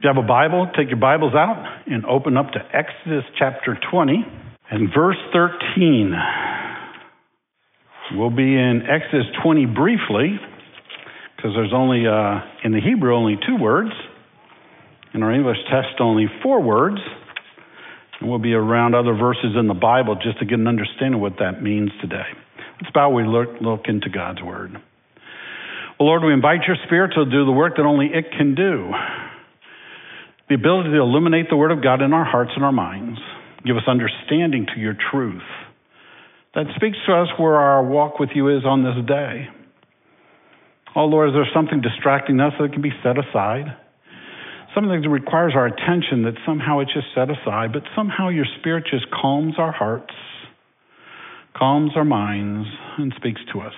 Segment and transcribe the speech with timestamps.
[0.00, 3.76] If you have a Bible, take your Bibles out and open up to Exodus chapter
[3.92, 4.24] 20
[4.70, 6.14] and verse 13.
[8.16, 10.40] We'll be in Exodus 20 briefly
[11.36, 13.90] because there's only, uh, in the Hebrew, only two words.
[15.12, 16.96] In our English text, only four words.
[18.20, 21.20] And we'll be around other verses in the Bible just to get an understanding of
[21.20, 22.32] what that means today.
[22.80, 24.72] Let's bow we look, look into God's Word.
[25.98, 28.94] Well, Lord, we invite your Spirit to do the work that only it can do
[30.50, 33.20] the ability to illuminate the Word of God in our hearts and our minds.
[33.64, 35.46] Give us understanding to your truth.
[36.56, 39.46] That speaks to us where our walk with you is on this day.
[40.96, 43.66] Oh, Lord, is there something distracting us that can be set aside?
[44.74, 48.84] Something that requires our attention that somehow it's just set aside, but somehow your Spirit
[48.90, 50.14] just calms our hearts,
[51.56, 52.66] calms our minds,
[52.98, 53.74] and speaks to us.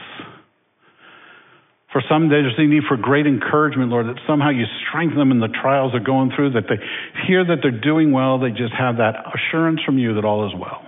[1.92, 5.40] For some, there's a need for great encouragement, Lord, that somehow you strengthen them in
[5.40, 6.80] the trials they're going through, that they
[7.28, 10.54] hear that they're doing well, they just have that assurance from you that all is
[10.58, 10.80] well.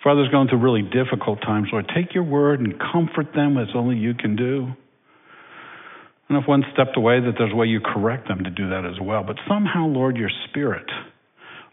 [0.00, 3.66] For others going through really difficult times, Lord, take your word and comfort them as
[3.74, 4.68] only you can do.
[6.28, 8.84] And if one stepped away, that there's a way you correct them to do that
[8.84, 9.24] as well.
[9.24, 10.86] But somehow, Lord, your spirit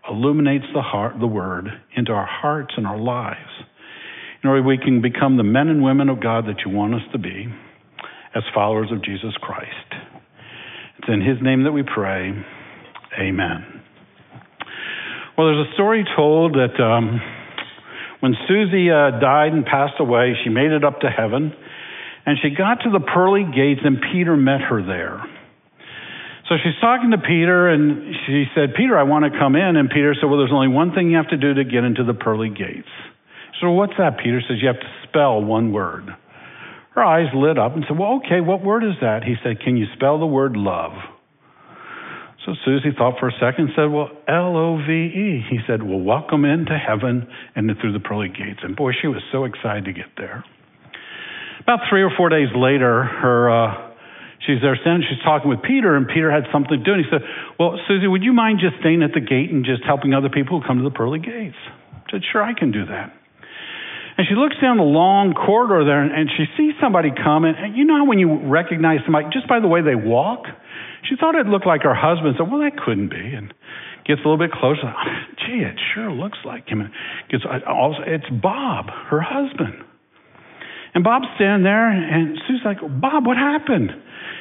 [0.09, 3.37] illuminates the heart, the word into our hearts and our lives.
[4.41, 7.01] In order we can become the men and women of God that you want us
[7.11, 7.53] to be
[8.35, 9.71] as followers of Jesus Christ.
[10.99, 12.31] It's in His name that we pray.
[13.19, 13.81] Amen.
[15.37, 17.21] Well, there's a story told that um,
[18.19, 21.53] when Susie uh, died and passed away, she made it up to heaven,
[22.25, 25.23] and she got to the pearly gates, and Peter met her there.
[26.47, 29.75] So she's talking to Peter, and she said, Peter, I want to come in.
[29.75, 32.03] And Peter said, Well, there's only one thing you have to do to get into
[32.03, 32.89] the pearly gates.
[33.59, 34.19] So, what's that?
[34.19, 36.05] Peter says, You have to spell one word.
[36.95, 39.23] Her eyes lit up and said, Well, okay, what word is that?
[39.23, 40.93] He said, Can you spell the word love?
[42.45, 45.43] So Susie thought for a second and said, Well, L O V E.
[45.49, 48.63] He said, Well, welcome into heaven and through the pearly gates.
[48.63, 50.45] And boy, she was so excited to get there.
[51.59, 53.91] About three or four days later, her uh,
[54.47, 56.93] she's there standing, she's talking with Peter, and Peter had something to do.
[56.93, 57.27] And he said,
[57.59, 60.61] Well, Susie, would you mind just staying at the gate and just helping other people
[60.61, 61.59] who come to the pearly gates?
[62.07, 63.11] I said, Sure, I can do that.
[64.17, 67.43] And she looks down the long corridor there and, and she sees somebody come.
[67.43, 70.47] And, and you know how when you recognize somebody just by the way they walk?
[71.09, 72.35] She thought it looked like her husband.
[72.37, 73.35] So, well, that couldn't be.
[73.35, 73.53] And
[74.05, 74.93] gets a little bit closer.
[75.45, 76.81] Gee, it sure looks like him.
[76.81, 76.91] And
[77.29, 79.83] gets also, it's Bob, her husband.
[80.93, 83.91] And Bob's standing there, and Sue's like, Bob, what happened?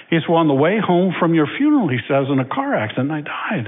[0.08, 2.76] He says, Well, on the way home from your funeral, he says, in a car
[2.76, 3.66] accident, I died.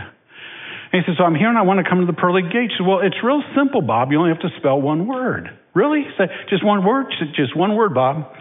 [0.93, 2.79] And he says, So I'm here and I want to come to the pearly gates.
[2.79, 4.13] She says, Well, it's real simple, Bob.
[4.13, 5.51] You only have to spell one word.
[5.77, 6.09] Really?
[6.17, 7.13] Say, just one word?
[7.37, 8.33] Just one word, Bob.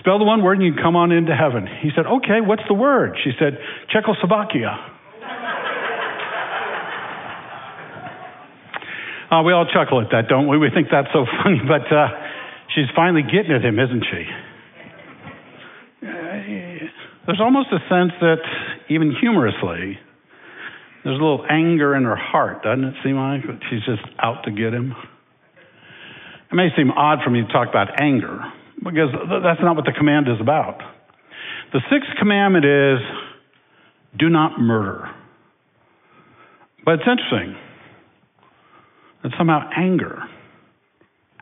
[0.00, 1.68] Spell the one word and you can come on into heaven.
[1.80, 3.16] He said, Okay, what's the word?
[3.22, 3.58] She said,
[3.94, 4.74] Czechoslovakia.
[9.30, 10.58] uh, we all chuckle at that, don't we?
[10.58, 12.08] We think that's so funny, but uh,
[12.74, 14.26] she's finally getting at him, isn't she?
[17.26, 18.42] There's almost a sense that,
[18.88, 19.96] even humorously,
[21.04, 23.42] there's a little anger in her heart, doesn't it seem like?
[23.70, 24.96] She's just out to get him.
[26.50, 28.40] It may seem odd for me to talk about anger,
[28.82, 30.80] because that's not what the command is about.
[31.72, 32.98] The sixth commandment is
[34.18, 35.08] do not murder.
[36.84, 37.56] But it's interesting
[39.22, 40.22] that somehow anger,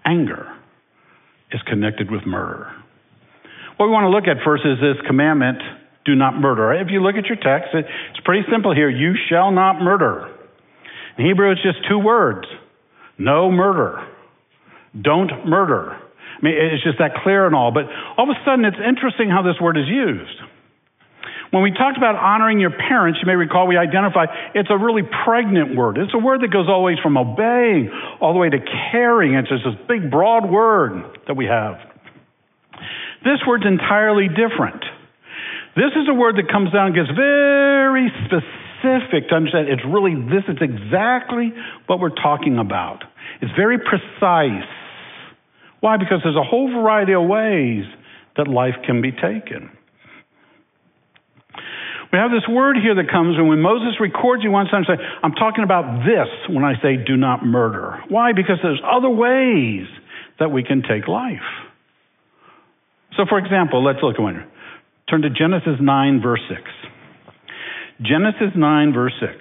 [0.05, 0.53] anger,
[1.53, 2.71] is connected with murder.
[3.79, 5.59] What we want to look at first is this commandment
[6.05, 6.75] do not murder.
[6.75, 8.91] If you look at your text, it's pretty simple here.
[8.91, 10.35] You shall not murder.
[11.17, 12.47] In Hebrew, it's just two words
[13.19, 14.07] no murder.
[14.95, 15.93] Don't murder.
[15.93, 17.73] I mean, it's just that clear and all.
[17.73, 17.85] But
[18.17, 20.39] all of a sudden, it's interesting how this word is used.
[21.51, 25.03] When we talked about honoring your parents, you may recall we identified it's a really
[25.25, 25.97] pregnant word.
[25.97, 27.91] It's a word that goes all the way from obeying
[28.21, 28.59] all the way to
[28.93, 29.35] caring.
[29.35, 31.81] It's just this big, broad word that we have.
[33.25, 34.85] This word's entirely different.
[35.75, 39.69] This is a word that comes down and gets very specific to understand.
[39.69, 41.53] It's really this is exactly
[41.87, 43.05] what we're talking about.
[43.41, 44.69] It's very precise.
[45.81, 45.97] Why?
[45.97, 47.85] Because there's a whole variety of ways
[48.37, 49.71] that life can be taken.
[52.11, 54.97] We have this word here that comes, and when Moses records, he wants to say,
[55.23, 58.01] I'm talking about this when I say do not murder.
[58.09, 58.33] Why?
[58.33, 59.87] Because there's other ways
[60.41, 61.45] that we can take life.
[63.17, 64.47] So, for example, let's look at one.
[65.11, 66.63] Turn to Genesis 9, verse 6.
[68.01, 69.33] Genesis 9, verse 6.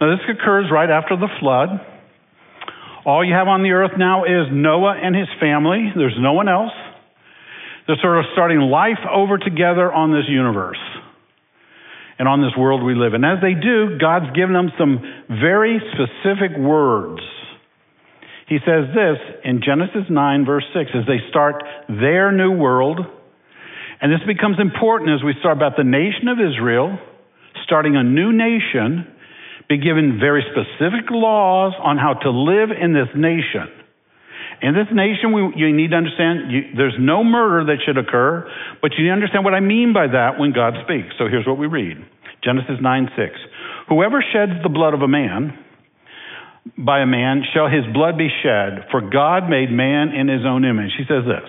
[0.00, 1.68] Now, this occurs right after the flood.
[3.06, 5.92] All you have on the earth now is Noah and his family.
[5.94, 6.72] There's no one else.
[7.86, 10.78] They're sort of starting life over together on this universe.
[12.18, 13.14] and on this world we live.
[13.14, 17.20] And as they do, God's given them some very specific words.
[18.48, 23.00] He says this in Genesis 9, verse 6, as they start their new world.
[24.00, 26.98] And this becomes important as we start about the nation of Israel,
[27.64, 29.08] starting a new nation,
[29.68, 33.72] be given very specific laws on how to live in this nation.
[34.62, 38.48] In this nation, we, you need to understand you, there's no murder that should occur,
[38.80, 41.12] but you need to understand what I mean by that when God speaks.
[41.18, 41.96] So here's what we read
[42.44, 43.32] Genesis 9 6.
[43.88, 45.52] Whoever sheds the blood of a man,
[46.78, 50.64] by a man, shall his blood be shed, for God made man in his own
[50.64, 50.92] image.
[50.96, 51.48] He says this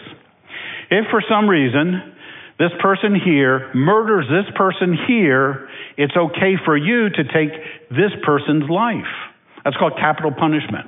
[0.91, 2.16] If for some reason
[2.59, 7.51] this person here murders this person here, it's okay for you to take
[7.89, 9.13] this person's life.
[9.63, 10.87] That's called capital punishment.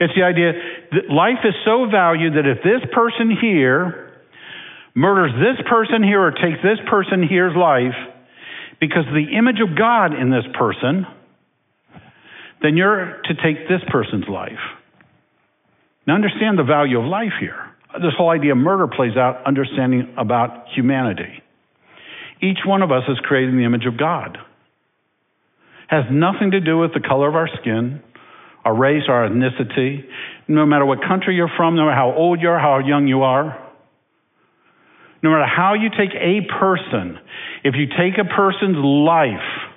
[0.00, 0.52] It's the idea
[0.92, 4.10] that life is so valued that if this person here
[4.94, 7.94] murders this person here or takes this person here's life
[8.80, 11.06] because of the image of God in this person,
[12.62, 14.62] then you're to take this person's life.
[16.06, 17.73] Now understand the value of life here.
[17.94, 21.42] This whole idea of murder plays out understanding about humanity.
[22.42, 24.38] Each one of us is created in the image of God.
[25.88, 28.02] Has nothing to do with the color of our skin,
[28.64, 30.04] our race, our ethnicity,
[30.48, 33.22] no matter what country you're from, no matter how old you are, how young you
[33.22, 33.60] are.
[35.22, 37.18] No matter how you take a person,
[37.62, 39.73] if you take a person's life,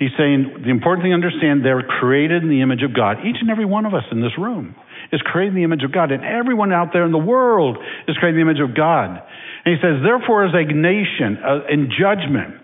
[0.00, 3.20] he's saying the important thing to understand they're created in the image of God.
[3.20, 4.74] Each and every one of us in this room
[5.12, 7.76] is created in the image of God, and everyone out there in the world
[8.08, 9.22] is created in the image of God.
[9.64, 12.56] And he says, therefore, as a nation, uh, in judgment,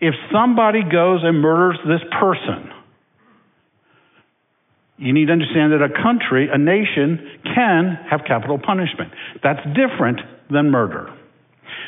[0.00, 2.68] if somebody goes and murders this person,
[4.98, 9.10] you need to understand that a country, a nation, can have capital punishment.
[9.42, 10.20] That's different
[10.50, 11.08] than murder.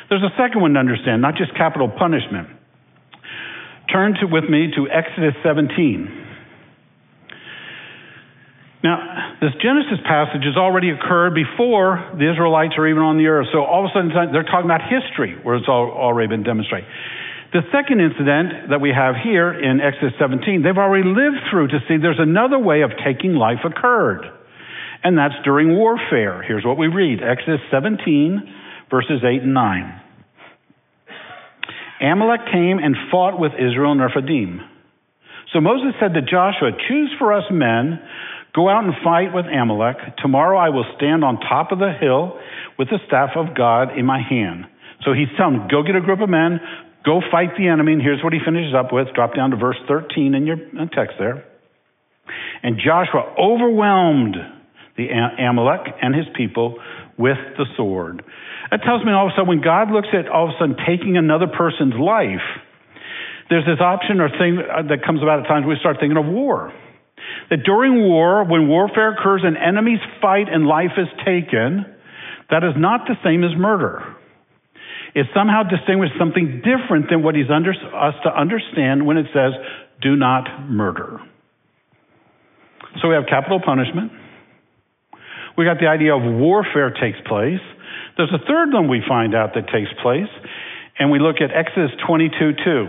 [0.09, 2.49] There's a second one to understand, not just capital punishment.
[3.93, 6.27] Turn to, with me to Exodus 17.
[8.83, 13.49] Now, this Genesis passage has already occurred before the Israelites are even on the earth.
[13.53, 16.89] So all of a sudden, they're talking about history where it's already been demonstrated.
[17.53, 21.79] The second incident that we have here in Exodus 17, they've already lived through to
[21.89, 24.27] see there's another way of taking life occurred.
[25.03, 26.43] And that's during warfare.
[26.43, 30.06] Here's what we read Exodus 17, verses 8 and 9.
[32.01, 34.61] Amalek came and fought with Israel in Rephidim.
[35.53, 38.01] So Moses said to Joshua, Choose for us men,
[38.55, 39.97] go out and fight with Amalek.
[40.19, 42.39] Tomorrow I will stand on top of the hill
[42.79, 44.67] with the staff of God in my hand.
[45.05, 46.61] So he's telling them, Go get a group of men,
[47.07, 47.93] Go fight the enemy.
[47.93, 49.07] And here's what he finishes up with.
[49.15, 50.57] Drop down to verse 13 in your
[50.93, 51.45] text there.
[52.65, 54.35] And Joshua overwhelmed
[54.97, 55.07] the
[55.39, 56.79] Amalek and his people
[57.19, 58.25] with the sword.
[58.71, 60.77] That tells me all of a sudden when God looks at all of a sudden
[60.87, 62.45] taking another person's life,
[63.49, 66.27] there's this option or thing uh, that comes about at times we start thinking of
[66.27, 66.73] war.
[67.51, 71.87] That during war, when warfare occurs and enemies fight and life is taken,
[72.51, 74.17] that is not the same as murder
[75.17, 79.53] is somehow distinguished something different than what he's under, us to understand when it says,
[80.03, 81.19] do not murder.
[83.01, 84.13] So we have capital punishment.
[85.57, 87.65] We got the idea of warfare takes place.
[88.17, 90.29] There's a third one we find out that takes place,
[90.99, 92.87] and we look at Exodus 22 2.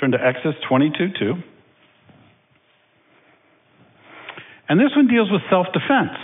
[0.00, 1.34] Turn to Exodus 22 2.
[4.68, 6.16] And this one deals with self defense.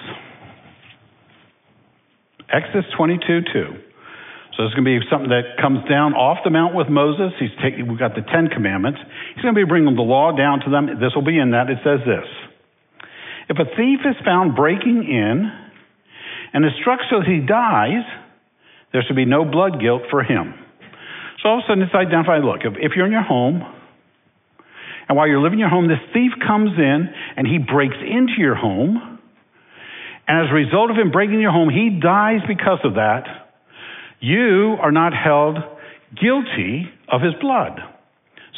[2.53, 3.91] Exodus 22 2.
[4.57, 7.33] So it's going to be something that comes down off the mount with Moses.
[7.39, 8.99] He's taking, we've got the Ten Commandments.
[9.35, 11.01] He's going to be bringing the law down to them.
[11.01, 11.71] This will be in that.
[11.71, 12.29] It says this.
[13.49, 15.49] If a thief is found breaking in
[16.53, 16.65] and
[17.11, 18.05] so that he dies,
[18.93, 20.55] there should be no blood guilt for him.
[21.43, 23.63] So all of a sudden it's identified, look, if, if you're in your home,
[25.09, 28.35] and while you're living in your home, this thief comes in and he breaks into
[28.39, 29.19] your home,
[30.29, 33.25] and as a result of him breaking your home, he dies because of that,
[34.21, 35.59] you are not held
[36.15, 37.81] guilty of his blood.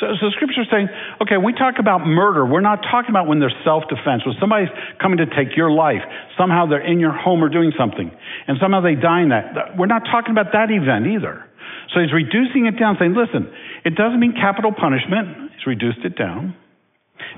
[0.03, 0.91] So, so scripture is saying,
[1.23, 2.43] okay, we talk about murder.
[2.43, 4.27] We're not talking about when there's self-defense.
[4.27, 6.03] When somebody's coming to take your life,
[6.35, 9.79] somehow they're in your home or doing something, and somehow they die in that.
[9.79, 11.47] We're not talking about that event either.
[11.95, 13.47] So he's reducing it down, saying, listen,
[13.87, 15.55] it doesn't mean capital punishment.
[15.55, 16.59] He's reduced it down.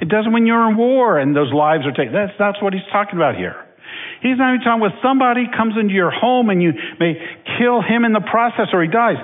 [0.00, 2.16] It doesn't mean you're in war and those lives are taken.
[2.16, 3.60] That's, that's what he's talking about here.
[4.22, 7.20] He's not even talking with somebody comes into your home and you may
[7.60, 9.20] kill him in the process or he dies.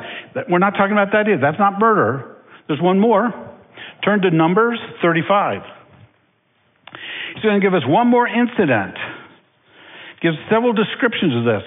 [0.50, 1.40] We're not talking about that either.
[1.40, 2.29] That's not murder.
[2.70, 3.34] There's one more.
[4.04, 5.62] Turn to Numbers 35.
[7.34, 8.94] He's going to give us one more incident.
[10.22, 11.66] Gives several descriptions of this.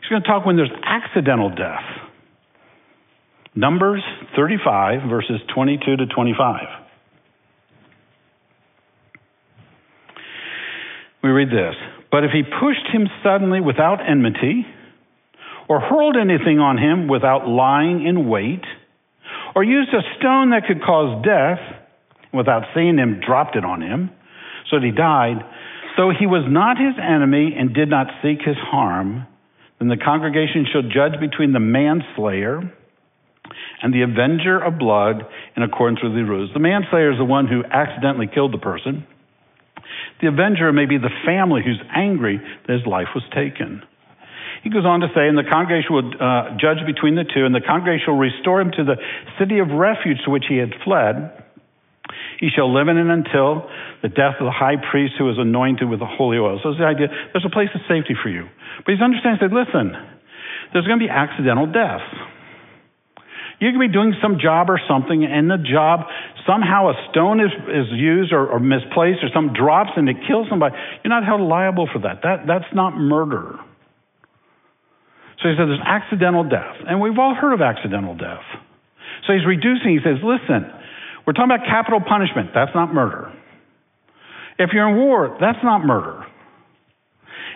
[0.00, 1.84] He's going to talk when there's accidental death.
[3.54, 4.02] Numbers
[4.34, 6.60] 35, verses 22 to 25.
[11.22, 11.76] We read this
[12.10, 14.66] But if he pushed him suddenly without enmity,
[15.68, 18.64] or hurled anything on him without lying in wait,
[19.54, 21.58] or used a stone that could cause death,
[22.32, 24.10] without seeing him, dropped it on him,
[24.70, 25.42] so that he died,
[25.96, 29.26] though he was not his enemy and did not seek his harm,
[29.78, 32.60] then the congregation shall judge between the manslayer
[33.82, 35.24] and the avenger of blood
[35.56, 36.50] in accordance with the rules.
[36.52, 39.06] The manslayer is the one who accidentally killed the person.
[40.20, 43.82] The avenger may be the family who's angry that his life was taken.
[44.62, 47.54] He goes on to say, and the congregation will uh, judge between the two, and
[47.54, 48.96] the congregation will restore him to the
[49.38, 51.32] city of refuge to which he had fled.
[52.38, 53.68] He shall live in it until
[54.02, 56.60] the death of the high priest who is anointed with the holy oil.
[56.62, 58.48] So the idea, there's a place of safety for you.
[58.84, 59.92] But he understands that, listen,
[60.72, 62.04] there's going to be accidental death.
[63.60, 66.08] You could be doing some job or something, and the job,
[66.48, 70.48] somehow a stone is, is used or, or misplaced, or something drops and it kills
[70.48, 70.74] somebody.
[71.04, 72.24] You're not held liable for that.
[72.24, 73.60] that that's not murder.
[75.42, 76.76] So he says there's accidental death.
[76.86, 78.44] And we've all heard of accidental death.
[79.26, 80.68] So he's reducing, he says, listen,
[81.26, 82.50] we're talking about capital punishment.
[82.54, 83.32] That's not murder.
[84.58, 86.24] If you're in war, that's not murder.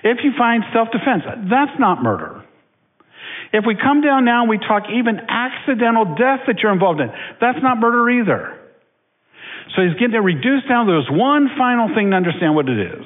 [0.02, 2.44] If you find self defense, that's not murder.
[3.52, 7.08] If we come down now and we talk even accidental death that you're involved in,
[7.40, 8.58] that's not murder either.
[9.76, 13.04] So he's getting it reduced down this one final thing to understand what it is.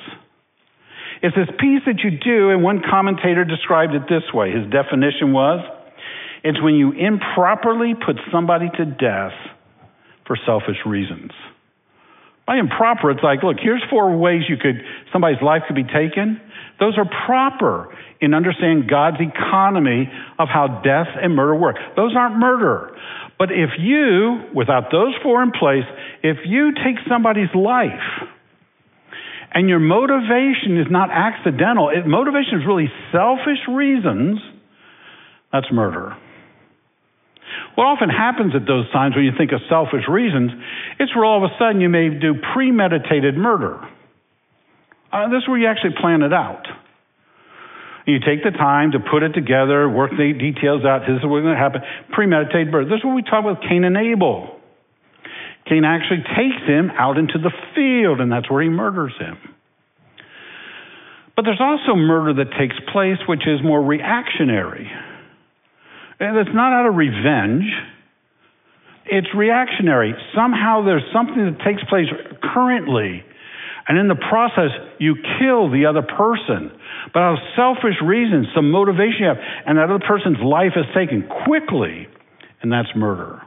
[1.22, 4.50] It's this piece that you do, and one commentator described it this way.
[4.50, 5.60] His definition was
[6.44, 9.34] it's when you improperly put somebody to death
[10.26, 11.32] for selfish reasons.
[12.46, 14.80] By improper, it's like, look, here's four ways you could
[15.12, 16.40] somebody's life could be taken.
[16.80, 20.08] Those are proper in understanding God's economy
[20.38, 21.76] of how death and murder work.
[21.96, 22.96] Those aren't murder.
[23.38, 25.84] But if you, without those four in place,
[26.22, 28.28] if you take somebody's life
[29.52, 34.38] and your motivation is not accidental, it, motivation is really selfish reasons,
[35.52, 36.16] that's murder.
[37.74, 40.50] What often happens at those times when you think of selfish reasons,
[40.98, 43.80] it's where all of a sudden you may do premeditated murder.
[45.12, 46.66] Uh, this is where you actually plan it out.
[48.06, 51.02] You take the time to put it together, work the details out.
[51.06, 51.82] This is what's going to happen.
[52.12, 52.88] Premeditated murder.
[52.88, 54.57] This is what we talk about Cain and Abel.
[55.68, 59.37] Cain actually takes him out into the field, and that's where he murders him.
[61.37, 64.90] But there's also murder that takes place which is more reactionary.
[66.18, 67.70] And it's not out of revenge.
[69.06, 70.14] It's reactionary.
[70.34, 72.06] Somehow there's something that takes place
[72.42, 73.25] currently
[73.88, 76.70] and in the process, you kill the other person.
[77.14, 80.84] But out of selfish reasons, some motivation you have, and that other person's life is
[80.94, 82.06] taken quickly,
[82.60, 83.40] and that's murder.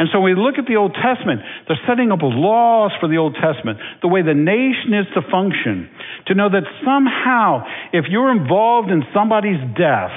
[0.00, 3.20] And so when we look at the Old Testament, they're setting up laws for the
[3.20, 5.92] Old Testament, the way the nation is to function,
[6.26, 10.16] to know that somehow, if you're involved in somebody's death,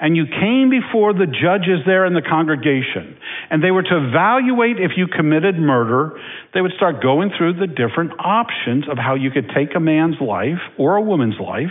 [0.00, 3.16] and you came before the judges there in the congregation,
[3.50, 6.18] and they were to evaluate if you committed murder,
[6.54, 10.16] they would start going through the different options of how you could take a man's
[10.20, 11.70] life or a woman's life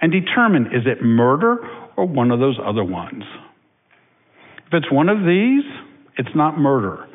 [0.00, 1.56] and determine is it murder
[1.96, 3.24] or one of those other ones.
[4.66, 5.64] If it's one of these,
[6.16, 7.06] it's not murder.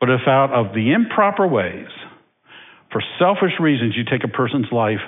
[0.00, 1.88] But if out of the improper ways,
[2.92, 5.00] for selfish reasons, you take a person's life,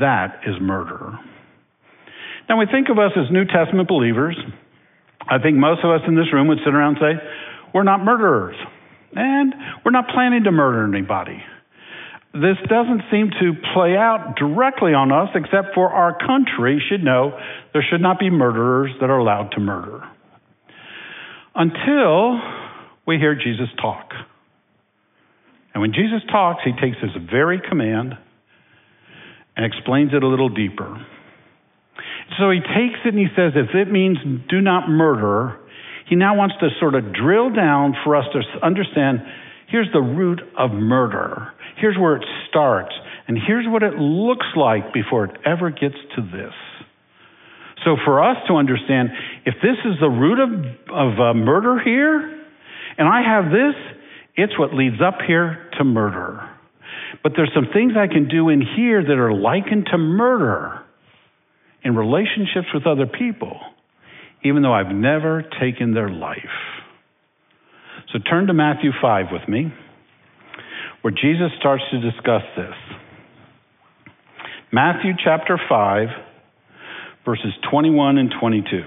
[0.00, 1.18] that is murder.
[2.48, 4.36] Now, we think of us as New Testament believers.
[5.28, 7.28] I think most of us in this room would sit around and say,
[7.74, 8.56] we're not murderers.
[9.14, 9.54] And
[9.84, 11.42] we're not planning to murder anybody.
[12.32, 17.38] This doesn't seem to play out directly on us, except for our country should know
[17.72, 20.02] there should not be murderers that are allowed to murder.
[21.54, 22.38] Until
[23.06, 24.10] we hear Jesus talk.
[25.74, 28.14] And when Jesus talks, he takes this very command
[29.56, 31.06] and explains it a little deeper.
[32.38, 35.58] So he takes it and he says, if it means do not murder,
[36.08, 39.20] he now wants to sort of drill down for us to understand
[39.68, 41.52] here's the root of murder.
[41.78, 42.94] Here's where it starts.
[43.28, 46.54] And here's what it looks like before it ever gets to this.
[47.84, 49.10] So for us to understand,
[49.44, 50.50] if this is the root of,
[50.90, 52.35] of uh, murder here,
[52.98, 53.74] and I have this,
[54.36, 56.48] it's what leads up here to murder.
[57.22, 60.82] But there's some things I can do in here that are likened to murder
[61.82, 63.58] in relationships with other people,
[64.44, 66.38] even though I've never taken their life.
[68.12, 69.72] So turn to Matthew 5 with me,
[71.02, 72.74] where Jesus starts to discuss this.
[74.72, 76.08] Matthew chapter 5,
[77.24, 78.82] verses 21 and 22.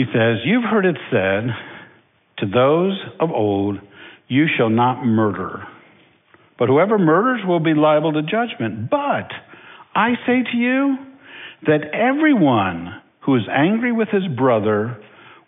[0.00, 1.50] He says, You've heard it said
[2.38, 3.76] to those of old,
[4.28, 5.62] You shall not murder.
[6.58, 8.88] But whoever murders will be liable to judgment.
[8.88, 9.28] But
[9.94, 10.96] I say to you
[11.66, 14.96] that everyone who is angry with his brother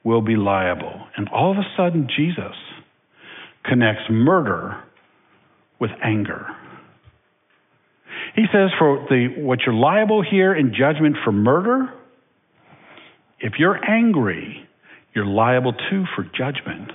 [0.05, 1.01] will be liable.
[1.17, 2.55] And all of a sudden, Jesus
[3.65, 4.85] connects murder
[5.81, 6.45] with anger.
[8.37, 11.89] He says, for the, what you're liable here in judgment for murder,
[13.43, 14.69] if you're angry,
[15.15, 16.93] you're liable too for judgment.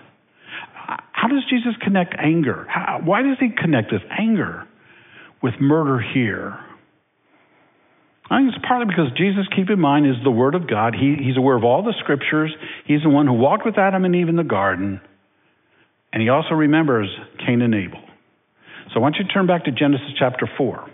[1.12, 2.66] How does Jesus connect anger?
[2.70, 4.66] How, why does he connect this anger
[5.44, 6.58] with murder here?
[8.30, 10.96] I think it's partly because Jesus, keep in mind, is the Word of God.
[10.96, 12.54] He, he's aware of all the Scriptures.
[12.86, 15.02] He's the one who walked with Adam and Eve in the garden.
[16.14, 17.10] And he also remembers
[17.46, 18.02] Cain and Abel.
[18.94, 20.90] So I want you to turn back to Genesis chapter 4.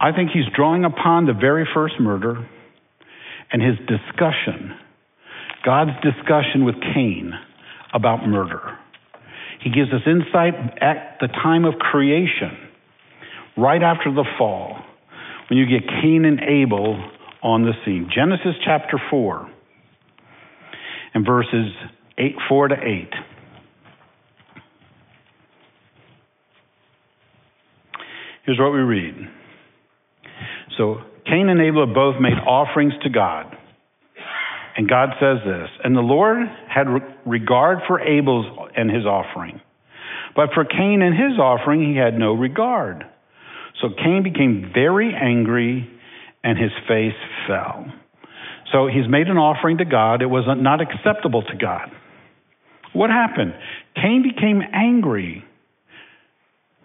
[0.00, 2.46] I think he's drawing upon the very first murder
[3.52, 4.74] and his discussion,
[5.64, 7.32] God's discussion with Cain
[7.92, 8.78] about murder.
[9.62, 12.56] He gives us insight at the time of creation,
[13.56, 14.76] right after the fall,
[15.48, 17.10] when you get Cain and Abel
[17.42, 18.10] on the scene.
[18.14, 19.50] Genesis chapter 4
[21.14, 21.72] and verses
[22.18, 23.08] 8, 4 to 8.
[28.44, 29.14] Here's what we read.
[30.78, 30.98] So
[31.28, 33.56] Cain and Abel both made offerings to God.
[34.76, 36.86] And God says this, and the Lord had
[37.24, 39.60] regard for Abel's and his offering.
[40.36, 43.04] But for Cain and his offering, he had no regard.
[43.80, 45.88] So Cain became very angry
[46.44, 47.16] and his face
[47.48, 47.86] fell.
[48.72, 50.20] So he's made an offering to God.
[50.20, 51.90] It was not acceptable to God.
[52.92, 53.54] What happened?
[53.94, 55.42] Cain became angry.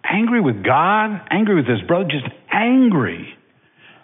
[0.04, 3.36] Angry with God, angry with his brother, just angry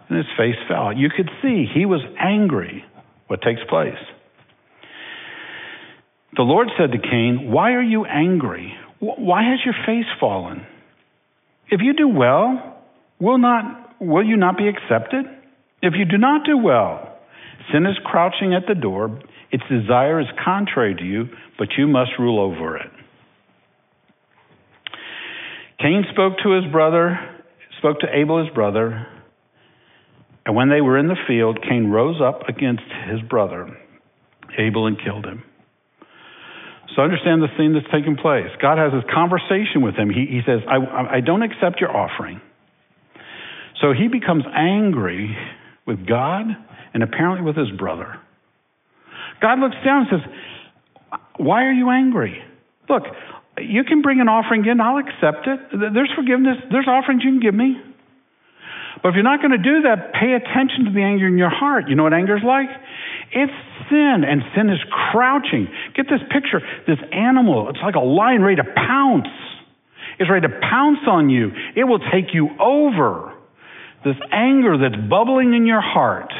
[0.08, 0.92] and his face fell.
[0.92, 2.84] You could see he was angry.
[3.26, 3.98] What takes place?
[6.36, 8.72] The Lord said to Cain, Why are you angry?
[9.00, 10.66] Why has your face fallen?
[11.70, 12.82] If you do well,
[13.20, 15.24] will, not, will you not be accepted?
[15.82, 17.18] If you do not do well,
[17.72, 19.20] sin is crouching at the door.
[19.50, 21.26] Its desire is contrary to you,
[21.58, 22.90] but you must rule over it.
[25.80, 27.18] Cain spoke to his brother,
[27.78, 29.06] spoke to Abel his brother,
[30.48, 33.68] and when they were in the field, Cain rose up against his brother,
[34.56, 35.44] Abel, and killed him.
[36.96, 38.48] So understand the scene that's taking place.
[38.58, 40.08] God has this conversation with him.
[40.08, 42.40] He, he says, I, I don't accept your offering.
[43.82, 45.36] So he becomes angry
[45.86, 46.46] with God
[46.94, 48.16] and apparently with his brother.
[49.42, 52.42] God looks down and says, Why are you angry?
[52.88, 53.02] Look,
[53.58, 55.60] you can bring an offering in, I'll accept it.
[55.92, 57.76] There's forgiveness, there's offerings you can give me.
[59.02, 61.50] But if you're not going to do that, pay attention to the anger in your
[61.50, 61.88] heart.
[61.88, 62.68] You know what anger is like?
[63.30, 63.52] It's
[63.90, 65.68] sin, and sin is crouching.
[65.94, 69.28] Get this picture this animal, it's like a lion ready to pounce.
[70.18, 73.34] It's ready to pounce on you, it will take you over.
[74.04, 76.32] This anger that's bubbling in your heart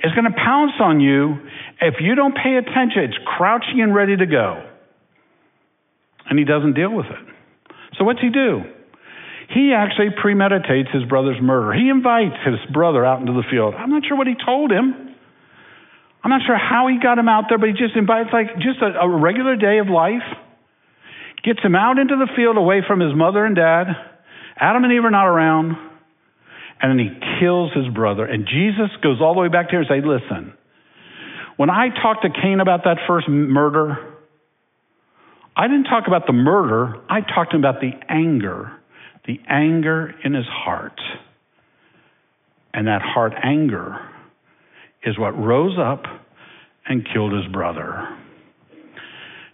[0.00, 1.36] is going to pounce on you.
[1.80, 4.64] If you don't pay attention, it's crouching and ready to go.
[6.28, 7.34] And he doesn't deal with it.
[7.98, 8.62] So, what's he do?
[9.48, 11.72] He actually premeditates his brother's murder.
[11.72, 13.74] He invites his brother out into the field.
[13.74, 15.14] I'm not sure what he told him.
[16.24, 18.82] I'm not sure how he got him out there, but he just invites, like, just
[18.82, 20.26] a, a regular day of life.
[21.44, 23.86] Gets him out into the field away from his mother and dad.
[24.58, 25.76] Adam and Eve are not around.
[26.82, 28.24] And then he kills his brother.
[28.24, 30.52] And Jesus goes all the way back to here and says, listen,
[31.56, 33.96] when I talked to Cain about that first murder,
[35.54, 36.96] I didn't talk about the murder.
[37.08, 38.75] I talked about the anger
[39.26, 41.00] the anger in his heart.
[42.72, 43.98] And that heart anger
[45.04, 46.02] is what rose up
[46.88, 48.08] and killed his brother.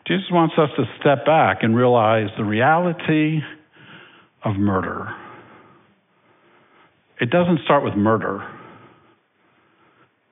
[0.06, 3.38] Jesus wants us to step back and realize the reality
[4.44, 5.08] of murder.
[7.20, 8.42] It doesn't start with murder,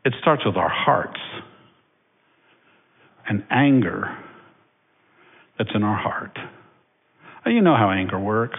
[0.04, 1.20] it starts with our hearts
[3.28, 4.16] and anger
[5.56, 6.36] that's in our heart.
[7.46, 8.58] You know how anger works.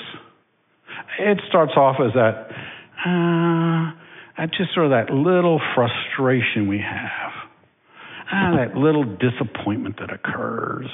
[1.19, 2.49] It starts off as that,
[3.05, 7.31] uh, just sort of that little frustration we have,
[8.31, 10.87] ah, that little disappointment that occurs,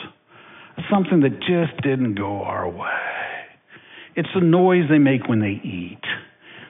[0.90, 2.88] something that just didn't go our way.
[4.16, 6.02] It's the noise they make when they eat.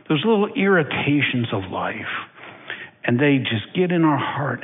[0.10, 1.96] Those little irritations of life.
[3.06, 4.60] And they just get in our heart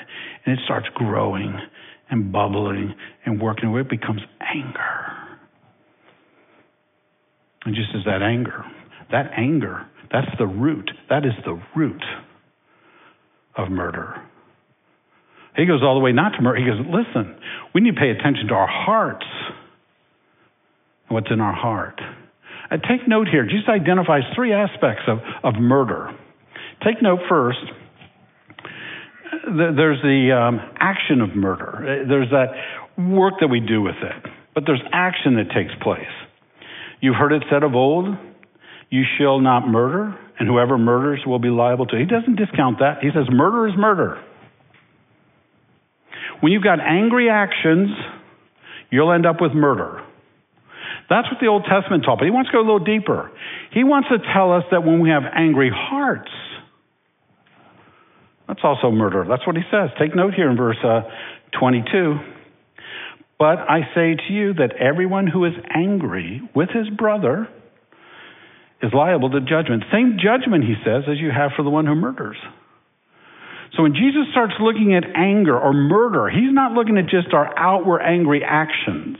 [0.46, 1.58] and it starts growing
[2.10, 2.94] and bubbling
[3.26, 3.82] and working away.
[3.82, 5.03] It becomes anger.
[7.66, 8.64] And just as that anger,
[9.12, 10.92] that anger, that's the root.
[11.10, 12.04] That is the root
[13.56, 14.22] of murder.
[15.56, 16.60] He goes all the way not to murder.
[16.60, 17.36] He goes, listen,
[17.74, 19.26] we need to pay attention to our hearts
[21.08, 22.02] and what's in our heart.
[22.70, 23.46] And take note here.
[23.46, 26.10] Jesus identifies three aspects of, of murder.
[26.84, 27.60] Take note first.
[29.32, 31.78] Uh, there's the um, action of murder.
[31.78, 32.50] Uh, there's that
[32.98, 34.32] work that we do with it.
[34.56, 36.02] But there's action that takes place.
[37.04, 38.16] You've heard it said of old,
[38.90, 41.98] you shall not murder, and whoever murders will be liable to.
[41.98, 43.00] He doesn't discount that.
[43.02, 44.24] He says murder is murder.
[46.40, 47.90] When you've got angry actions,
[48.90, 50.02] you'll end up with murder.
[51.10, 53.32] That's what the Old Testament taught, but he wants to go a little deeper.
[53.74, 56.32] He wants to tell us that when we have angry hearts,
[58.48, 59.26] that's also murder.
[59.28, 59.90] That's what he says.
[60.00, 61.02] Take note here in verse uh,
[61.60, 62.33] 22.
[63.40, 67.48] But I say to you that everyone who is angry with his brother
[68.82, 69.84] is liable to judgment.
[69.92, 72.38] Same judgment, he says, as you have for the one who murders.
[73.76, 77.58] So when Jesus starts looking at anger or murder, he's not looking at just our
[77.58, 79.18] outward angry actions.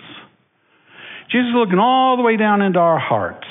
[1.32, 3.48] Jesus is looking all the way down into our hearts.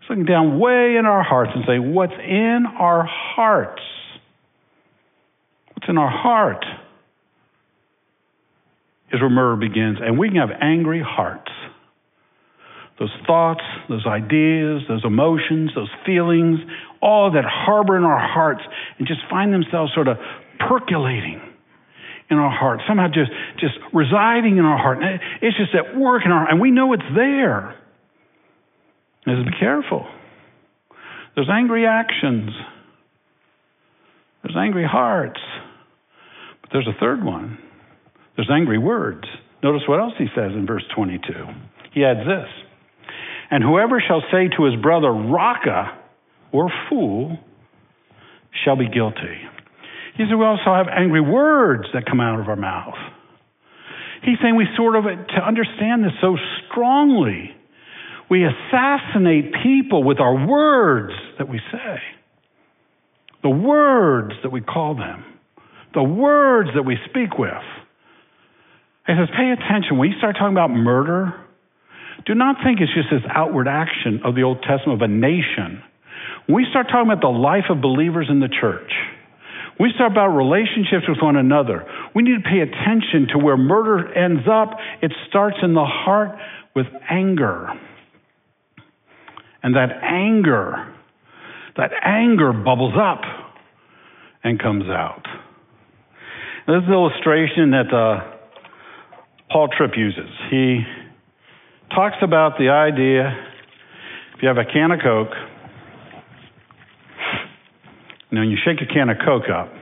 [0.00, 3.82] He's looking down way in our hearts and saying, What's in our hearts?
[5.74, 6.64] What's in our heart
[9.12, 9.98] is where murder begins.
[10.00, 11.50] And we can have angry hearts.
[12.98, 16.60] Those thoughts, those ideas, those emotions, those feelings,
[17.00, 18.60] all that harbor in our hearts
[18.98, 20.18] and just find themselves sort of
[20.68, 21.40] percolating
[22.30, 24.98] in our heart, somehow just, just residing in our heart.
[25.40, 27.74] It's just at work in our and we know it's there.
[29.26, 30.06] Just be careful.
[31.34, 32.50] There's angry actions.
[34.42, 35.40] There's angry hearts.
[36.60, 37.58] But there's a third one.
[38.40, 39.24] There's angry words.
[39.62, 41.20] Notice what else he says in verse 22.
[41.92, 42.48] He adds this
[43.50, 45.98] And whoever shall say to his brother, Raca,
[46.50, 47.38] or fool,
[48.64, 49.36] shall be guilty.
[50.16, 52.94] He said, We also have angry words that come out of our mouth.
[54.22, 56.38] He's saying we sort of, to understand this so
[56.70, 57.54] strongly,
[58.30, 61.96] we assassinate people with our words that we say,
[63.42, 65.26] the words that we call them,
[65.92, 67.52] the words that we speak with.
[69.06, 69.98] He says, pay attention.
[69.98, 71.34] When you start talking about murder,
[72.26, 75.82] do not think it's just this outward action of the Old Testament of a nation.
[76.46, 78.92] When we start talking about the life of believers in the church,
[79.78, 81.86] we start about relationships with one another.
[82.14, 84.76] We need to pay attention to where murder ends up.
[85.00, 86.36] It starts in the heart
[86.76, 87.68] with anger.
[89.62, 90.94] And that anger,
[91.76, 93.22] that anger bubbles up
[94.44, 95.22] and comes out.
[96.66, 98.29] This is an illustration that uh,
[99.50, 100.30] Paul Tripp uses.
[100.50, 100.80] He
[101.94, 103.28] talks about the idea
[104.36, 105.36] if you have a can of Coke,
[108.32, 109.72] now, you shake a can of Coke up,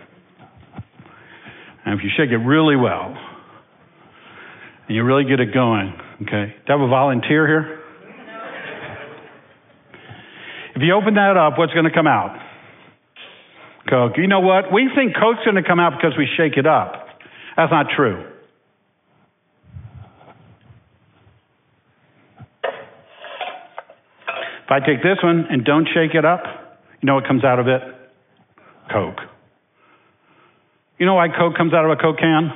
[1.85, 3.15] and if you shake it really well,
[4.87, 6.55] and you really get it going, okay?
[6.67, 7.75] Do I have a volunteer here?
[10.77, 12.39] If you open that up, what's going to come out?
[13.91, 14.13] Coke.
[14.17, 14.73] You know what?
[14.73, 16.93] We think Coke's going to come out because we shake it up.
[17.57, 18.25] That's not true.
[24.69, 26.43] If I take this one and don't shake it up,
[27.01, 27.81] you know what comes out of it?
[28.93, 29.17] Coke.
[30.99, 32.53] You know why Coke comes out of a Coke can?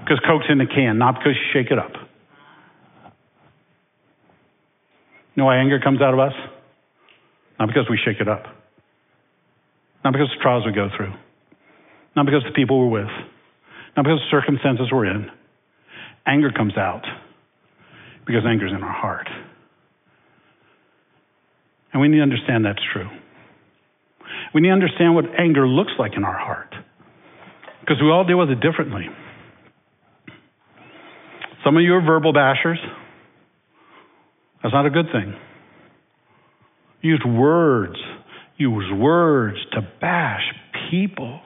[0.00, 1.92] Because Coke's in the can, not because you shake it up.
[5.36, 6.32] You know why anger comes out of us?
[7.60, 8.42] Not because we shake it up.
[10.02, 11.12] Not because the trials we go through.
[12.16, 13.12] Not because the people we're with.
[13.96, 15.30] Not because the circumstances we're in.
[16.26, 17.04] Anger comes out
[18.26, 19.28] because anger's in our heart.
[21.94, 23.08] And we need to understand that's true.
[24.52, 26.74] We need to understand what anger looks like in our heart.
[27.80, 29.06] Because we all deal with it differently.
[31.64, 32.82] Some of you are verbal bashers.
[34.62, 35.34] That's not a good thing.
[37.00, 37.96] You Use words.
[38.56, 40.42] Use words to bash
[40.90, 41.40] people.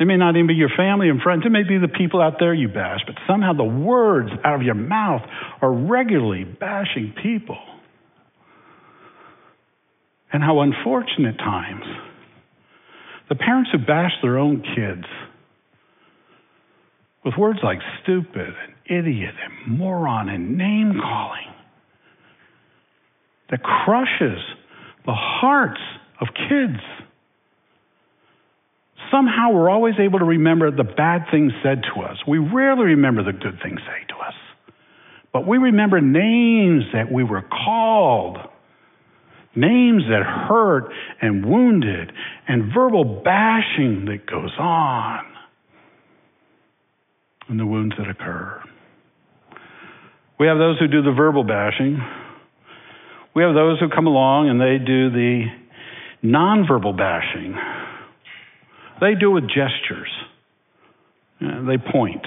[0.00, 1.42] It may not even be your family and friends.
[1.44, 4.62] It may be the people out there you bash, but somehow the words out of
[4.62, 5.22] your mouth
[5.60, 7.58] are regularly bashing people.
[10.34, 11.84] And how unfortunate times
[13.28, 15.04] the parents who bash their own kids
[17.24, 21.54] with words like stupid and idiot and moron and name calling
[23.48, 24.40] that crushes
[25.06, 25.80] the hearts
[26.20, 26.82] of kids.
[29.12, 32.16] Somehow we're always able to remember the bad things said to us.
[32.26, 34.34] We rarely remember the good things said to us.
[35.32, 38.38] But we remember names that we were called
[39.56, 40.90] names that hurt
[41.20, 42.12] and wounded,
[42.48, 45.24] and verbal bashing that goes on,
[47.48, 48.62] and the wounds that occur.
[50.38, 51.98] We have those who do the verbal bashing.
[53.34, 55.44] We have those who come along and they do the
[56.24, 57.56] nonverbal bashing.
[59.00, 60.10] They do it with gestures.
[61.40, 62.24] they point.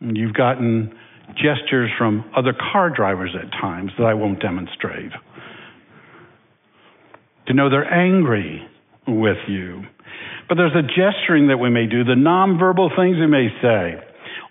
[0.00, 0.94] You've gotten
[1.36, 5.12] gestures from other car drivers at times that I won't demonstrate.
[7.46, 8.66] To know they're angry
[9.06, 9.82] with you.
[10.48, 14.02] But there's a gesturing that we may do, the nonverbal things we may say.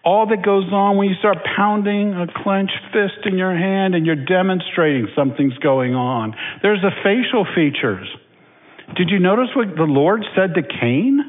[0.03, 4.05] All that goes on when you start pounding a clenched fist in your hand and
[4.05, 6.33] you're demonstrating something's going on.
[6.61, 8.07] There's the facial features.
[8.95, 11.28] Did you notice what the Lord said to Cain?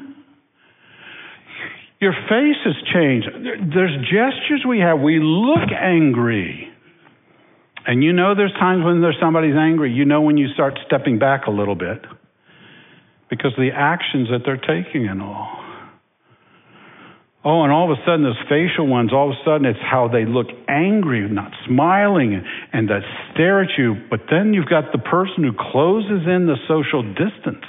[2.01, 3.27] Your face has changed.
[3.73, 4.99] There's gestures we have.
[4.99, 6.67] We look angry.
[7.85, 9.91] And you know there's times when there's somebody's angry.
[9.93, 12.01] You know when you start stepping back a little bit
[13.29, 15.57] because the actions that they're taking and all.
[17.43, 20.07] Oh, and all of a sudden, those facial ones, all of a sudden, it's how
[20.07, 23.01] they look angry, not smiling, and that
[23.33, 23.95] stare at you.
[24.09, 27.65] But then you've got the person who closes in the social distance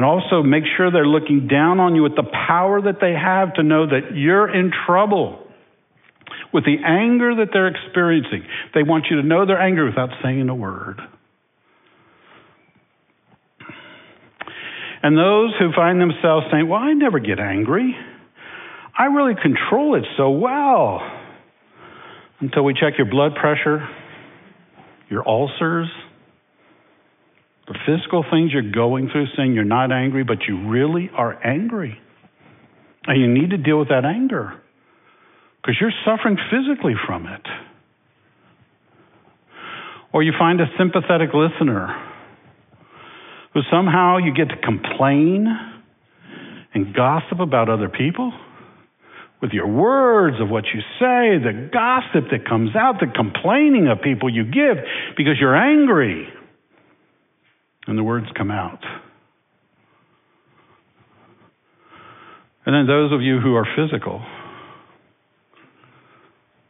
[0.00, 3.52] and also make sure they're looking down on you with the power that they have
[3.52, 5.46] to know that you're in trouble
[6.54, 8.42] with the anger that they're experiencing.
[8.72, 11.02] They want you to know their anger without saying a word.
[15.02, 17.94] And those who find themselves saying, Well, I never get angry.
[18.98, 21.02] I really control it so well.
[22.40, 23.86] Until we check your blood pressure,
[25.10, 25.88] your ulcers,
[27.86, 31.98] physical things you're going through, saying you're not angry, but you really are angry.
[33.06, 34.60] And you need to deal with that anger
[35.60, 37.42] because you're suffering physically from it.
[40.12, 41.88] Or you find a sympathetic listener
[43.54, 45.46] who somehow you get to complain
[46.74, 48.32] and gossip about other people
[49.40, 54.02] with your words of what you say, the gossip that comes out, the complaining of
[54.02, 54.76] people you give
[55.16, 56.28] because you're angry
[57.86, 58.80] and the words come out.
[62.66, 64.24] And then those of you who are physical,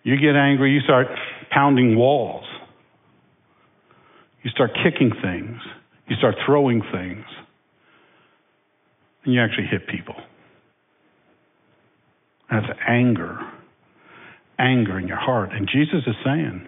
[0.03, 1.09] you get angry, you start
[1.51, 2.45] pounding walls.
[4.43, 5.59] You start kicking things.
[6.09, 7.25] You start throwing things.
[9.25, 10.15] And you actually hit people.
[12.51, 13.39] That's anger.
[14.59, 15.51] Anger in your heart.
[15.53, 16.67] And Jesus is saying,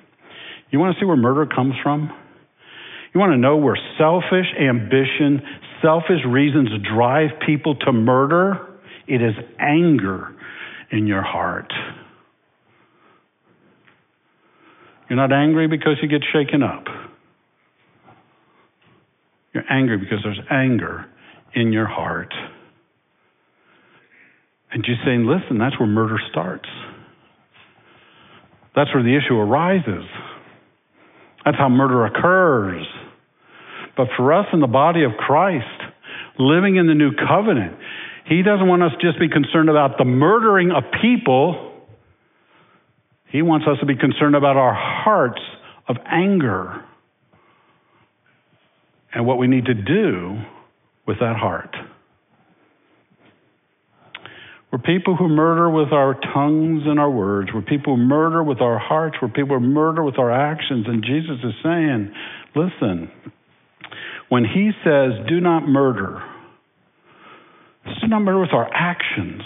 [0.71, 2.11] you want to see where murder comes from?
[3.14, 5.42] You want to know where selfish ambition,
[5.83, 8.68] selfish reasons drive people to murder?
[9.07, 10.35] It is anger
[10.90, 11.72] in your heart.
[15.11, 16.85] You're not angry because you get shaken up.
[19.53, 21.05] You're angry because there's anger
[21.55, 22.33] in your heart.
[24.70, 26.68] And you're saying, listen, that's where murder starts.
[28.75, 30.09] That's where the issue arises.
[31.44, 32.87] That's how murder occurs.
[33.97, 35.67] But for us in the body of Christ,
[36.39, 37.77] living in the new covenant,
[38.27, 41.73] He doesn't want us to just be concerned about the murdering of people.
[43.31, 45.41] He wants us to be concerned about our hearts
[45.89, 46.85] of anger
[49.15, 50.39] and what we need to do
[51.07, 51.75] with that heart.
[54.73, 57.51] We're people who murder with our tongues and our words.
[57.53, 59.17] We're people who murder with our hearts.
[59.21, 60.87] We're people who murder with our actions.
[60.89, 62.11] And Jesus is saying,
[62.57, 63.11] listen,
[64.33, 66.23] when he says, do not murder,
[67.85, 69.42] it's do not murder with our actions.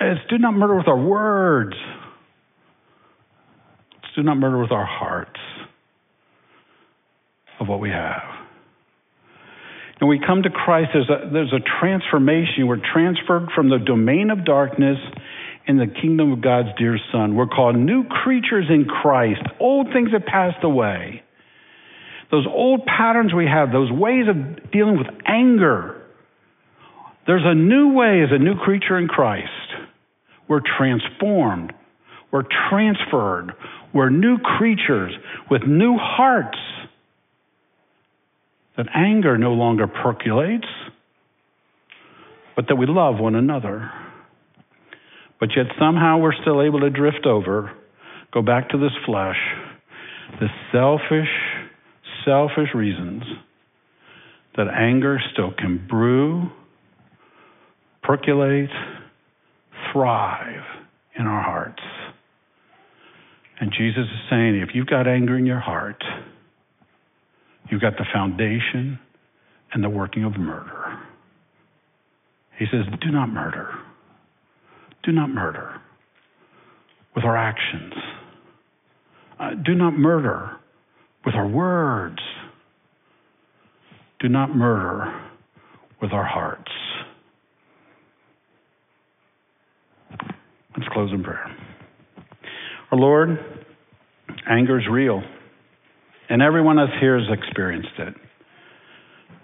[0.00, 1.76] It's do not murder with our words.
[3.98, 5.38] It's do not murder with our hearts
[7.60, 8.24] of what we have.
[10.00, 12.66] And we come to Christ, there's a, there's a transformation.
[12.66, 14.98] We're transferred from the domain of darkness
[15.68, 17.36] in the kingdom of God's dear Son.
[17.36, 19.42] We're called new creatures in Christ.
[19.60, 21.21] Old things have passed away.
[22.32, 26.00] Those old patterns we have, those ways of dealing with anger,
[27.26, 29.50] there's a new way as a new creature in Christ.
[30.48, 31.74] We're transformed.
[32.32, 33.52] We're transferred.
[33.92, 35.12] We're new creatures
[35.50, 36.58] with new hearts.
[38.78, 40.66] That anger no longer percolates,
[42.56, 43.92] but that we love one another.
[45.38, 47.72] But yet somehow we're still able to drift over,
[48.32, 49.36] go back to this flesh,
[50.40, 51.28] this selfish,
[52.24, 53.22] selfish reasons
[54.56, 56.50] that anger still can brew,
[58.02, 58.70] percolate,
[59.92, 60.64] thrive
[61.18, 61.82] in our hearts.
[63.60, 66.02] And Jesus is saying, if you've got anger in your heart,
[67.70, 68.98] you've got the foundation
[69.72, 70.98] and the working of murder.
[72.58, 73.68] He says, do not murder.
[75.04, 75.80] Do not murder
[77.14, 77.94] with our actions.
[79.40, 80.56] Uh, do not murder
[81.24, 82.18] with our words.
[84.20, 85.12] Do not murder
[86.00, 86.70] with our hearts.
[90.76, 91.56] Let's close in prayer.
[92.90, 93.30] Our Lord,
[94.48, 95.22] anger is real,
[96.28, 98.14] and everyone us here has experienced it.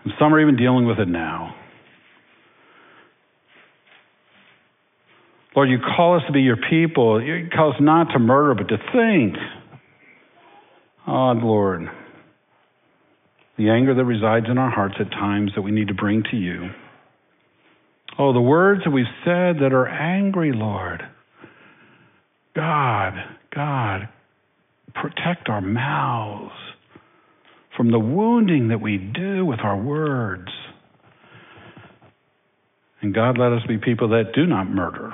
[0.04, 1.54] And some are even dealing with it now.
[5.56, 7.20] Lord, you call us to be your people.
[7.22, 9.36] You call us not to murder, but to think.
[11.10, 11.88] Oh, Lord,
[13.56, 16.36] the anger that resides in our hearts at times that we need to bring to
[16.36, 16.68] you.
[18.18, 21.00] Oh, the words that we've said that are angry, Lord.
[22.54, 23.14] God,
[23.54, 24.08] God,
[24.94, 26.52] protect our mouths
[27.74, 30.50] from the wounding that we do with our words.
[33.00, 35.12] And God, let us be people that do not murder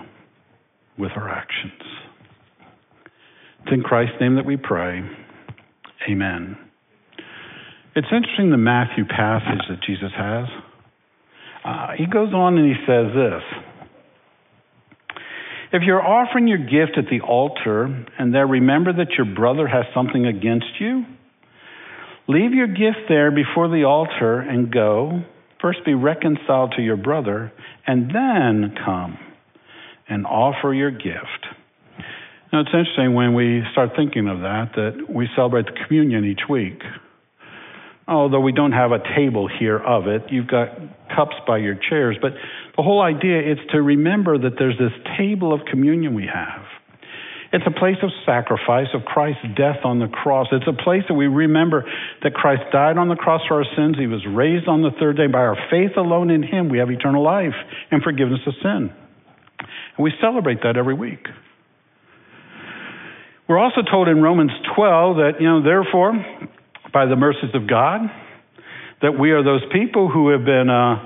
[0.98, 1.83] with our actions.
[3.62, 5.02] It's in Christ's name that we pray.
[6.08, 6.56] Amen.
[7.96, 10.46] It's interesting the Matthew passage that Jesus has.
[11.64, 13.42] Uh, he goes on and he says this
[15.72, 17.84] If you're offering your gift at the altar
[18.18, 21.04] and there remember that your brother has something against you,
[22.28, 25.22] leave your gift there before the altar and go.
[25.62, 27.50] First be reconciled to your brother
[27.86, 29.18] and then come
[30.08, 31.46] and offer your gift.
[32.54, 36.46] Now, it's interesting when we start thinking of that, that we celebrate the communion each
[36.48, 36.78] week.
[38.06, 40.68] Although we don't have a table here of it, you've got
[41.10, 42.16] cups by your chairs.
[42.22, 42.34] But
[42.76, 46.62] the whole idea is to remember that there's this table of communion we have.
[47.52, 50.46] It's a place of sacrifice, of Christ's death on the cross.
[50.52, 51.82] It's a place that we remember
[52.22, 53.96] that Christ died on the cross for our sins.
[53.98, 55.26] He was raised on the third day.
[55.26, 57.58] By our faith alone in Him, we have eternal life
[57.90, 58.94] and forgiveness of sin.
[59.58, 61.26] And we celebrate that every week.
[63.48, 66.12] We're also told in Romans 12 that, you know, therefore,
[66.92, 68.00] by the mercies of God,
[69.02, 70.96] that we are those people who have been uh,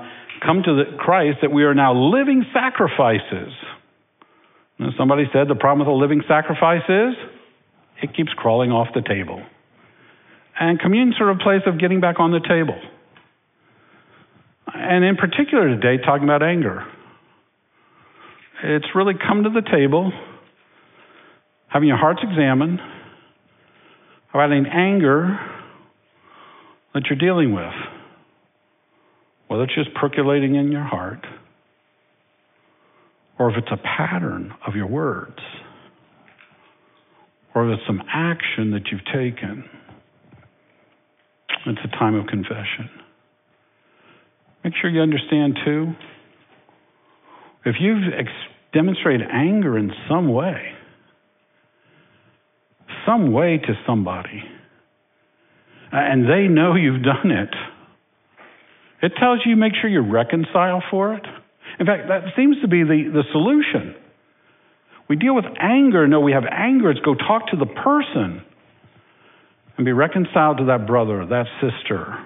[0.45, 3.51] come to the Christ, that we are now living sacrifices.
[4.97, 7.13] Somebody said the problem with a living sacrifice is
[8.01, 9.43] it keeps crawling off the table.
[10.57, 12.79] And communion sort of a place of getting back on the table.
[14.73, 16.85] And in particular today, talking about anger.
[18.63, 20.11] It's really come to the table,
[21.69, 22.79] having your hearts examined
[24.33, 25.39] about any anger
[26.93, 27.73] that you're dealing with,
[29.47, 31.25] whether it's just percolating in your heart
[33.37, 35.39] or if it's a pattern of your words
[37.55, 39.63] or if it's some action that you've taken.
[41.65, 42.89] It's a time of confession.
[44.63, 45.93] Make sure you understand, too,
[47.65, 48.29] if you've ex-
[48.73, 50.73] demonstrated anger in some way,
[53.09, 54.43] some way to somebody,
[55.91, 57.55] and they know you've done it,
[59.01, 61.25] it tells you make sure you reconcile for it.
[61.79, 63.95] In fact, that seems to be the, the solution.
[65.07, 66.07] We deal with anger.
[66.07, 66.91] No, we have anger.
[66.91, 68.43] It's go talk to the person
[69.77, 72.19] and be reconciled to that brother, that sister,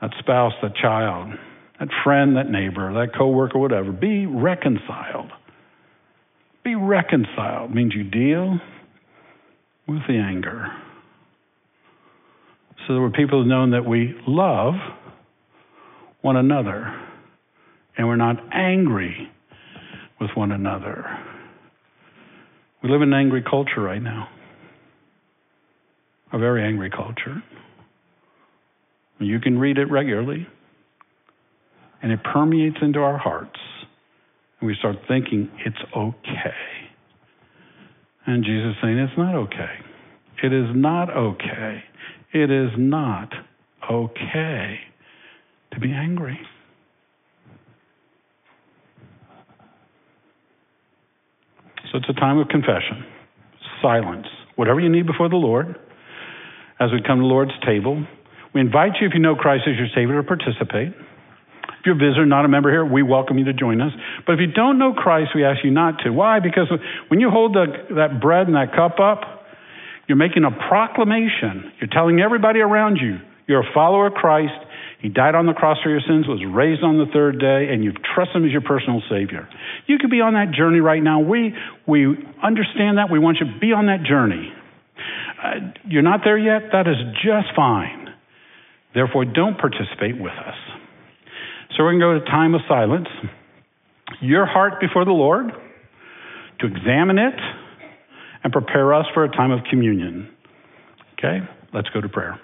[0.00, 1.34] that spouse, that child
[1.80, 3.92] that friend, that neighbor, that coworker, whatever.
[3.92, 5.30] Be reconciled.
[6.62, 8.58] Be reconciled means you deal
[9.86, 10.66] with the anger.
[12.86, 14.74] So there were people who known that we love
[16.20, 16.94] one another
[17.96, 19.30] and we're not angry
[20.20, 21.04] with one another.
[22.82, 24.28] We live in an angry culture right now.
[26.32, 27.42] A very angry culture.
[29.20, 30.46] You can read it regularly
[32.02, 33.58] and it permeates into our hearts.
[34.60, 36.54] And we start thinking it's okay.
[38.26, 39.74] And Jesus saying it's not okay.
[40.42, 41.82] It is not okay.
[42.32, 43.32] It is not
[43.90, 44.78] okay
[45.72, 46.38] to be angry.
[51.92, 53.04] So it's a time of confession,
[53.80, 55.76] silence, whatever you need before the Lord.
[56.80, 58.04] As we come to the Lord's table,
[58.52, 60.92] we invite you, if you know Christ as your Savior, to participate.
[61.84, 63.92] If you're a visitor, not a member here, we welcome you to join us.
[64.26, 66.10] But if you don't know Christ, we ask you not to.
[66.10, 66.40] Why?
[66.40, 66.72] Because
[67.08, 67.66] when you hold the,
[67.96, 69.44] that bread and that cup up,
[70.08, 71.72] you're making a proclamation.
[71.80, 74.54] You're telling everybody around you you're a follower of Christ.
[75.00, 77.84] He died on the cross for your sins, was raised on the third day, and
[77.84, 79.48] you trust Him as your personal Savior.
[79.86, 81.20] You could be on that journey right now.
[81.20, 81.52] We,
[81.86, 82.06] we
[82.42, 83.10] understand that.
[83.12, 84.50] We want you to be on that journey.
[85.42, 86.72] Uh, you're not there yet?
[86.72, 88.08] That is just fine.
[88.94, 90.56] Therefore, don't participate with us.
[91.76, 93.08] So we're going to go to time of silence.
[94.20, 95.46] Your heart before the Lord,
[96.60, 97.34] to examine it,
[98.44, 100.28] and prepare us for a time of communion.
[101.18, 101.38] Okay?
[101.72, 102.38] Let's go to prayer.